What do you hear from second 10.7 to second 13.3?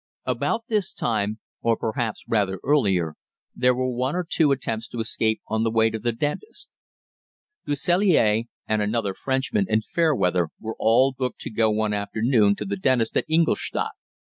all booked to go one afternoon to the dentist at